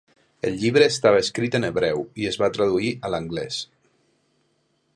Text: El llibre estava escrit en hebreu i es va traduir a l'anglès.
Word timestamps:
El 0.47 0.55
llibre 0.61 0.85
estava 0.91 1.19
escrit 1.25 1.57
en 1.59 1.67
hebreu 1.67 2.01
i 2.23 2.27
es 2.31 2.39
va 2.45 2.49
traduir 2.57 2.89
a 2.95 3.13
l'anglès. 3.17 3.61